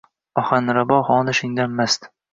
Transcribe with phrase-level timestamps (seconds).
[0.41, 2.11] Ohanrabo xonishingdan mast